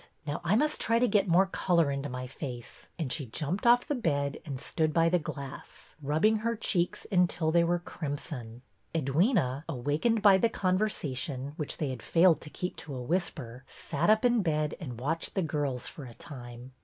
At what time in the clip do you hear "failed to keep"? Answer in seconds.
12.01-12.77